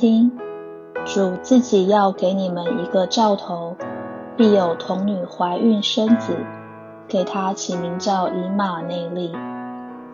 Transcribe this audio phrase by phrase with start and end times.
[0.00, 0.32] 听。
[1.04, 3.76] 主自己要给你们一个兆头，
[4.34, 6.34] 必有童女怀孕生子，
[7.06, 9.30] 给她起名叫以马内利。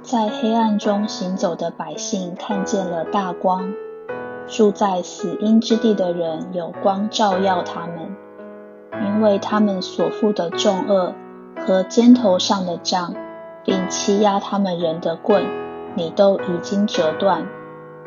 [0.03, 3.73] 在黑暗中行走的百姓看见了大光，
[4.49, 8.17] 住在死荫之地的人有光照耀他们，
[9.05, 11.13] 因为他们所负的重轭
[11.65, 13.15] 和肩头上的杖，
[13.65, 15.45] 并欺压他们人的棍，
[15.95, 17.47] 你都已经折断。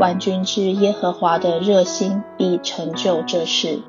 [0.00, 3.82] 万军之耶和华的热心必成就这事。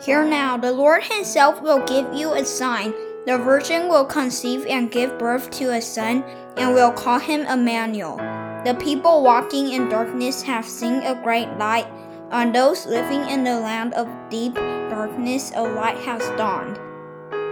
[0.00, 2.92] Hear now, the Lord himself will give you a sign.
[3.26, 6.22] The virgin will conceive and give birth to a son,
[6.56, 8.16] and will call him Emmanuel.
[8.64, 11.86] The people walking in darkness have seen a great light.
[12.30, 16.78] On those living in the land of deep darkness, a light has dawned.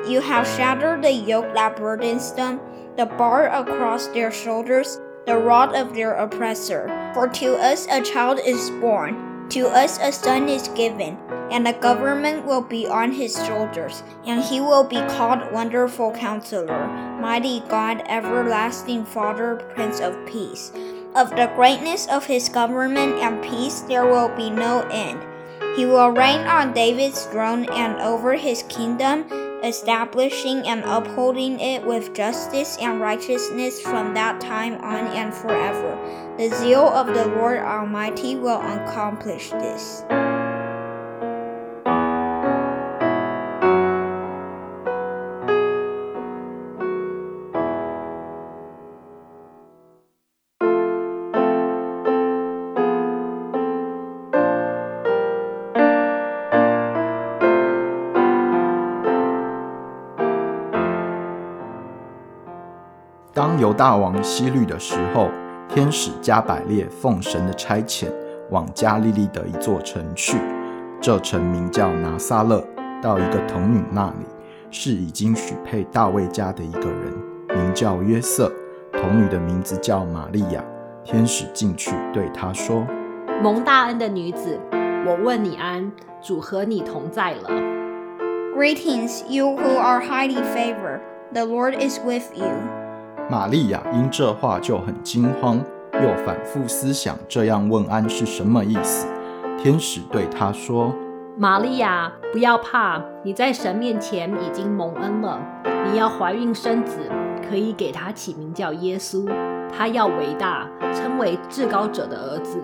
[0.07, 2.61] You have shattered the yoke that burdens them,
[2.97, 6.88] the bar across their shoulders the rod of their oppressor.
[7.14, 11.18] For to us a child is born, to us a son is given,
[11.52, 16.88] and the government will be on his shoulders, and he will be called Wonderful Counselor,
[17.20, 20.72] Mighty God, Everlasting Father, Prince of Peace.
[21.14, 25.22] Of the greatness of his government and peace there will be no end.
[25.76, 29.26] He will reign on David's throne and over his kingdom
[29.64, 35.97] establishing and upholding it with justice and righteousness from that time on and forever.
[36.38, 40.03] The zeal of the Lord Almighty will accomplish this.
[63.41, 65.28] 当犹大王希律的时候，
[65.68, 68.06] 天使加百列奉神的差遣，
[68.52, 70.38] 往加利利的一座城去。
[71.02, 72.63] 这城名叫拿撒勒，
[73.01, 74.28] 到一个童女那里，
[74.69, 77.12] 是已经许配大卫家的一个人，
[77.47, 78.51] 名叫约瑟。
[78.91, 80.63] 童女的名字叫玛利亚。
[81.03, 82.85] 天使进去对她说
[83.41, 85.91] ：“蒙大恩的女子，我问你安，
[86.22, 87.50] 主和你同在了。”
[88.56, 91.00] Greetings, you who are highly favored.
[91.34, 92.81] The Lord is with you.
[93.31, 95.58] 玛利亚因这话就很惊慌，
[95.94, 99.08] 又反复思想这样问安是什么意思。
[99.58, 100.94] 天使对她说
[101.40, 105.40] ：“玛利亚，不要怕，你在神面前已经蒙恩了。
[105.90, 107.09] 你要怀孕生子，
[107.50, 109.25] 可以给他起名叫耶稣。
[109.72, 112.59] 他要伟大，称为至高者的儿子。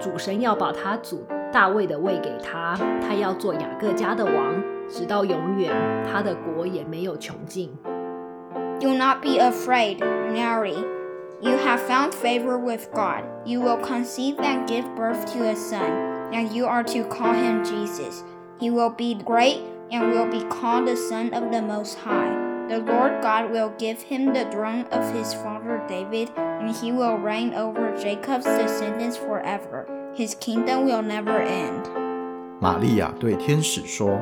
[0.00, 1.22] 主神要把他祖
[1.52, 2.74] 大卫的位给他，
[3.06, 4.34] 他要做雅各家的王，
[4.88, 5.70] 直到永远。
[6.10, 7.70] 他的国也没有穷尽。”
[8.81, 10.77] Do not be afraid, Mary.
[11.41, 13.23] You have found favor with God.
[13.45, 17.63] You will conceive and give birth to a son, and you are to call him
[17.63, 18.23] Jesus.
[18.59, 19.61] He will be great
[19.91, 22.33] and will be called the Son of the Most High.
[22.67, 27.15] The Lord God will give him the throne of his father David, and he will
[27.17, 29.85] reign over Jacob's descendants forever.
[30.15, 31.87] His kingdom will never end.
[32.59, 34.19] 玛利亚对天使说：“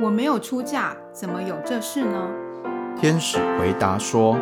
[0.00, 2.30] 我没有出嫁，怎么有这事呢？”
[2.97, 4.37] 天使回答说：“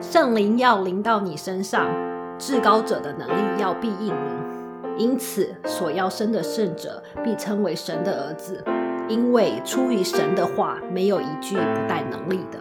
[0.00, 1.86] 圣灵要临到你身上，
[2.38, 8.62] 至高者的能力要庇应你，因此所要生的圣者必称为神的儿子，
[9.08, 12.58] 因为出于神的话没有一句不带能力的。”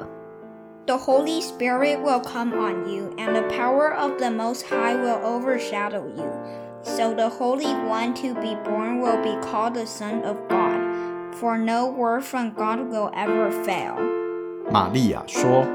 [0.87, 5.19] The Holy Spirit will come on you, and the power of the Most High will
[5.23, 6.25] overshadow you.
[6.81, 10.79] So the Holy One to be born will be called the Son of God.
[11.33, 13.97] For no word from God will ever fail.
[14.71, 15.65] 玛利亚说：“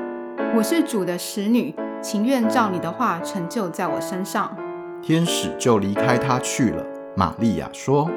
[0.55, 4.57] 我是主的使女，情愿照你的话成就在我身上。”
[5.03, 6.85] 天使就离开他去了。
[7.17, 8.09] 玛利亚说：“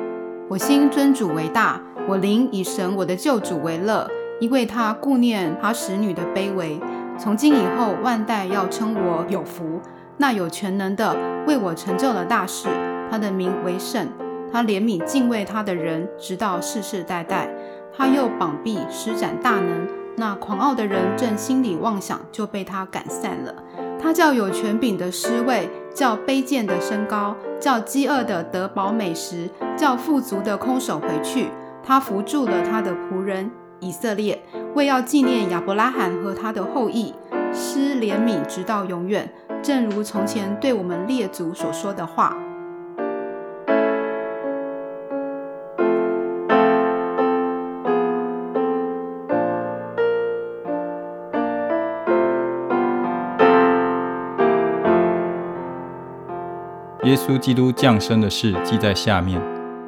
[0.48, 4.08] 我心尊主为大，我灵以神我的救主为乐，
[4.40, 6.80] 因为他顾念他使女的卑微。
[7.18, 9.82] 从今以后，万代要称我有福。
[10.18, 11.16] 那有全能的
[11.48, 12.68] 为我成就了大事，
[13.10, 14.08] 他的名为圣。
[14.54, 17.50] 他怜悯敬畏他的人，直到世世代代。
[17.98, 19.88] 他又膀臂施展大能。”
[20.20, 23.54] 那狂傲的人正心里妄想，就被他赶散了。
[24.02, 31.50] 他叫有权柄的失位，叫卑贱的升高，叫饥饿的得饱美食，叫富足的空手回去。
[31.84, 34.44] 他扶助了他的仆人以色列，
[34.74, 37.14] 为要纪念亚伯拉罕和他的后裔，
[37.54, 39.32] 施怜悯直到永远，
[39.62, 42.36] 正如从前对我们列祖所说的话。
[57.08, 59.42] 耶稣基督降生的事记在下面。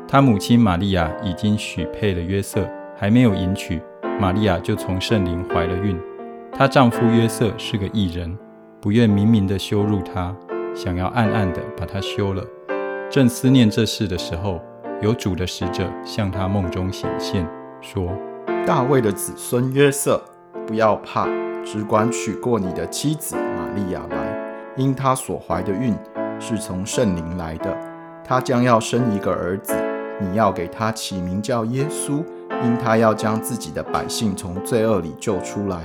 [0.08, 2.66] 他母亲玛利亚已经许配了约瑟，
[2.98, 3.82] 还没有迎娶，
[4.18, 6.00] 玛利亚就从圣灵怀了孕。
[6.54, 8.38] 她丈夫约瑟是个义人，
[8.80, 10.34] 不愿明明的羞辱她，
[10.74, 12.42] 想要暗暗的把她休了。
[13.10, 14.62] 正思念这事的时候，
[15.02, 17.46] 有主的使者向他梦中显现，
[17.82, 18.10] 说
[18.66, 20.24] ：“大卫的子孙约瑟，
[20.66, 21.28] 不要怕，
[21.66, 25.94] 只管娶过你的妻子玛利亚来，因她所怀的孕。”
[26.40, 27.78] 是从圣灵来的，
[28.24, 29.74] 他将要生一个儿子，
[30.20, 32.24] 你要给他起名叫耶稣，
[32.64, 35.82] 因他要将自己的百姓从罪恶里救出来。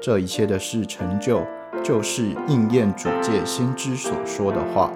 [0.00, 1.42] 这一切的事成就，
[1.82, 4.90] 就是应验主藉先知所说的话，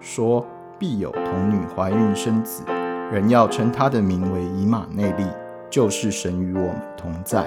[0.00, 0.46] 说
[0.78, 2.62] 必有童女怀孕生子，
[3.10, 5.24] 人要称他的名为以马内利，
[5.70, 7.46] 就是神与我们同在。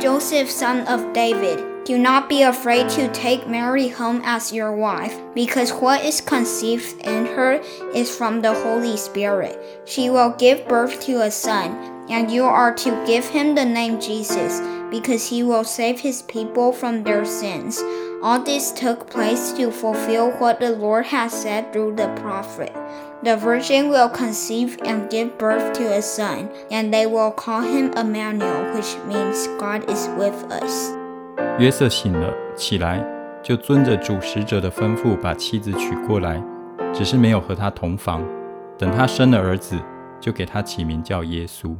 [0.00, 1.71] Joseph, son of David.
[1.84, 7.00] Do not be afraid to take Mary home as your wife, because what is conceived
[7.00, 7.54] in her
[7.92, 9.58] is from the Holy Spirit.
[9.84, 14.00] She will give birth to a son, and you are to give him the name
[14.00, 17.82] Jesus, because he will save his people from their sins.
[18.22, 22.72] All this took place to fulfill what the Lord has said through the prophet.
[23.24, 27.92] The virgin will conceive and give birth to a son, and they will call him
[27.94, 31.01] Emmanuel, which means God is with us.
[31.58, 33.04] 约瑟醒了，起来，
[33.42, 36.42] 就遵着主使者的吩咐，把妻子娶过来，
[36.92, 38.22] 只是没有和她同房。
[38.78, 39.78] 等他生了儿子，
[40.18, 41.76] 就给他起名叫耶稣。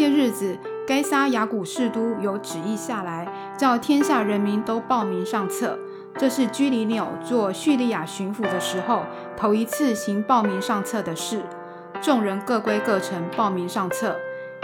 [0.00, 0.56] 些日子，
[0.86, 5.78] 该撒亚古士都有旨意下来，叫天下人民都报名上册。
[6.16, 9.02] 这是居里纽做叙利亚巡抚的时候，
[9.36, 11.42] 头一次行报名上册的事。
[12.00, 14.16] 众人各归各城报名上册。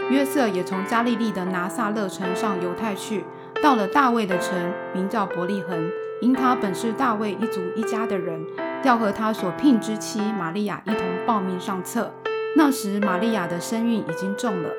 [0.09, 3.27] 约瑟也从加利利的拿撒勒城上犹太去，
[3.63, 5.91] 到了大卫的城，名叫伯利恒，
[6.23, 8.41] 因他本是大卫一族一家的人，
[8.83, 12.15] 要和他所聘之妻玛利亚一同报名上册。
[12.57, 14.71] 那时玛利亚的身孕已经重了。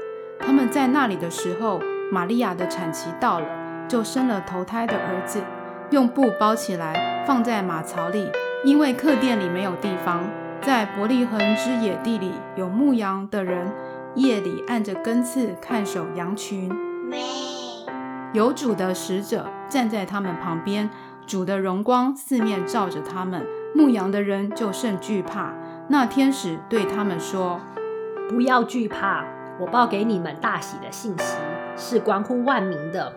[0.48, 3.46] 他们在那里的时候，玛利亚的产期到了，
[3.90, 5.42] 就生了头胎的儿子，
[5.90, 8.32] 用布包起来，放在马槽里，
[8.64, 10.24] 因为客店里没有地方。
[10.62, 13.74] 在伯利恒之野地里，有牧羊的人，
[14.16, 16.72] 夜里按着根刺看守羊群。
[18.32, 20.90] 有主的使者站在他们旁边，
[21.26, 25.54] 主的荣光四面照着他们，牧羊的人就甚惧怕。
[25.90, 27.60] 那天使对他们说
[28.32, 29.26] ：“不要惧怕。”
[29.59, 31.37] 我报给你们大喜的信息，
[31.77, 33.13] 是关乎万民的。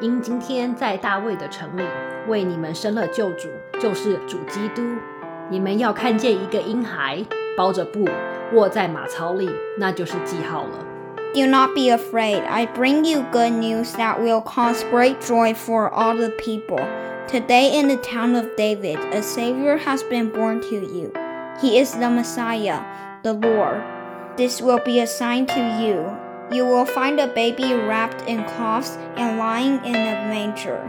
[0.00, 1.82] 因今天在大卫的城里
[2.28, 3.48] 为你们生了救主，
[3.80, 4.82] 就是主基督。
[5.50, 7.24] 你们要看见一个婴孩
[7.56, 8.08] 包着布
[8.52, 10.84] 卧在马槽里，那就是记号了。
[11.34, 12.42] Do not be afraid.
[12.44, 16.80] I bring you good news that will cause great joy for all the people.
[17.26, 21.12] Today in the town of David, a Savior has been born to you.
[21.60, 22.80] He is the Messiah,
[23.22, 23.82] the Lord.
[24.36, 26.04] This will be a sign to you.
[26.50, 30.80] You will find a baby wrapped in cloths and lying in a manger.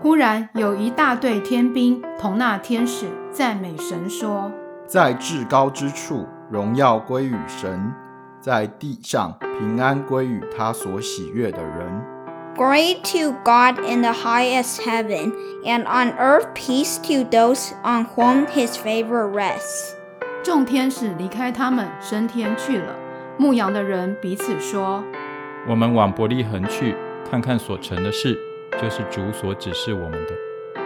[0.00, 4.52] 忽然有一大队天兵同那天使赞美神说：
[4.86, 7.92] 在至高之处荣耀归于神，
[8.40, 12.04] 在地上平安归于他所喜悦的人。
[12.54, 15.32] Glory to God in the highest heaven,
[15.64, 19.94] and on earth peace to those on whom His favor rests.
[20.47, 22.95] 众天使离开他们升天去了。
[23.35, 25.03] 牧羊的人彼此说
[25.67, 26.95] ：“我们往伯利恒去，
[27.29, 28.39] 看看所成的事，
[28.81, 30.31] 就是主所指示我们的。”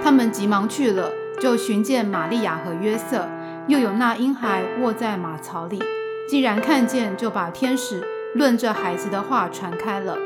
[0.03, 3.30] 他们急忙去了，就寻见玛利亚和约瑟，
[3.68, 5.80] 又有那婴孩卧在马槽里。
[6.27, 8.03] 既然看见，就把天使
[8.34, 10.18] 论这孩子的话传开了。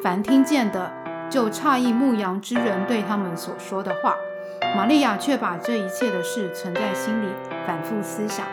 [0.00, 0.92] 凡听见的，
[1.28, 4.14] 就诧异牧羊之人对他们所说的话。
[4.76, 7.26] 玛利亚却把这一切的事存在心里，
[7.66, 8.46] 反复思想。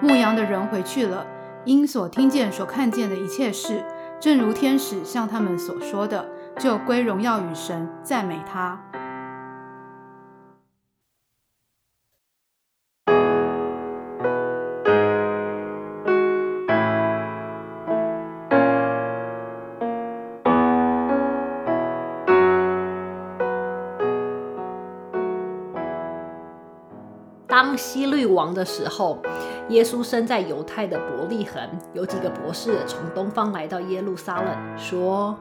[0.00, 1.26] 牧羊的人回去了，
[1.64, 3.82] 因所听见、所看见的一切事，
[4.20, 6.26] 正如天使向他们所说的，
[6.58, 8.78] 就归荣耀与神，赞美他。
[27.66, 29.20] 当希律王的时候，
[29.70, 31.60] 耶稣生在犹太的伯利恒。
[31.94, 35.36] 有几个博士从东方来到耶路撒冷，说：“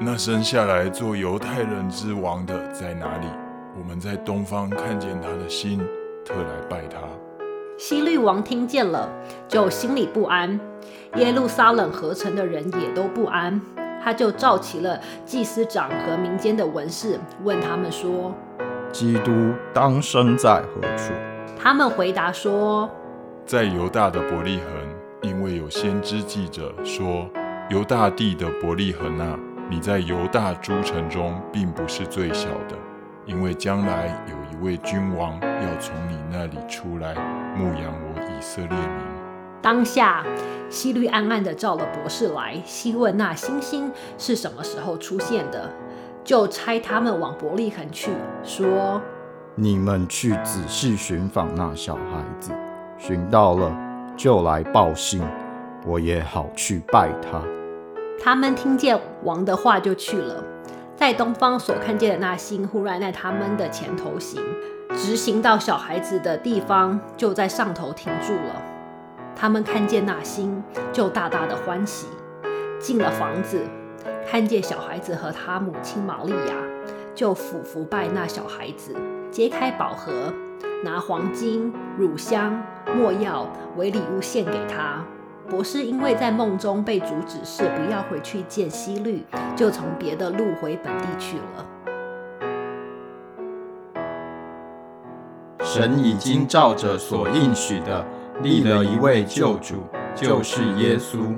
[0.00, 3.26] 那生下来做犹太人之王的在哪里？
[3.78, 5.86] 我们在东方看见他的星，
[6.24, 7.00] 特来拜他。”
[7.76, 9.06] 希律王听见了，
[9.46, 10.58] 就心里不安；
[11.16, 13.60] 耶路撒冷合成的人也都不安。
[14.02, 18.32] 他就召集了祭司长和民间的文士，问他们说。
[18.92, 21.12] 基督当生在何处？
[21.64, 22.86] 他们回答说，
[23.46, 24.66] 在犹大的伯利恒，
[25.22, 27.26] 因为有先知记者说
[27.72, 29.34] ：“犹大地的伯利恒啊，
[29.70, 32.76] 你在犹大诸城中并不是最小的，
[33.24, 37.14] 因为将来有一位君王要从你那里出来，
[37.56, 38.98] 牧养我以色列民。”
[39.62, 40.22] 当下，
[40.68, 45.70] 希律暗暗的召了博士来，细问那星星是什么时候出现的。
[46.22, 48.10] 就差他们往伯利恒去，
[48.42, 49.00] 说
[49.56, 52.50] ：“你们去仔细寻访那小孩子，
[52.98, 53.72] 寻到了
[54.16, 55.22] 就来报信，
[55.86, 57.40] 我也好去拜他。”
[58.20, 60.42] 他们听见王的话，就去了。
[60.96, 64.42] 在东方所看见的那星，忽然在他们的前头行，
[64.96, 68.60] 直行到小孩子的地方，就在上头停住了。
[69.36, 72.08] 他们看见那星，就大大的欢喜，
[72.80, 73.62] 进了房子。
[74.28, 76.54] 看见小孩子和他母亲玛利亚，
[77.14, 78.96] 就俯伏拜那小孩子，
[79.34, 80.32] 揭开宝盒，
[80.84, 82.62] 拿黄金、乳香、
[82.96, 85.04] 没药为礼物献给他。
[85.50, 89.26] 博士因为在梦中被主指示不要回去见希律，
[89.56, 91.66] 就从别的路回本地去了。
[95.64, 98.06] 神已经照着所应许的
[98.40, 99.82] 立了一位救主，
[100.14, 101.36] 就是耶稣。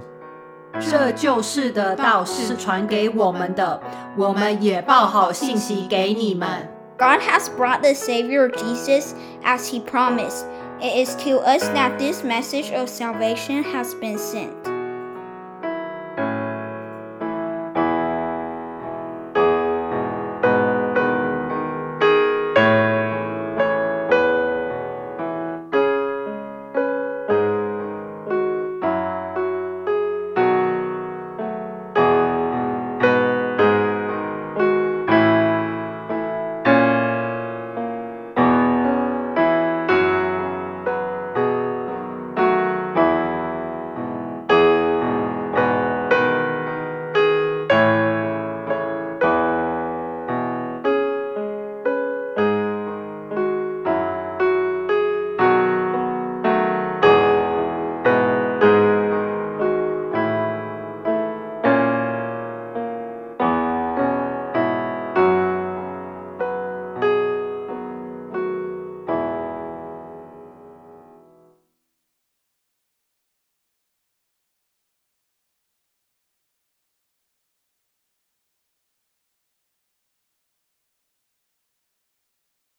[0.78, 3.80] 这救世的道是传给我们的，
[4.18, 6.75] 我们也报好信息给你们。
[6.98, 10.46] God has brought the Savior Jesus as He promised.
[10.80, 14.75] It is to us that this message of salvation has been sent.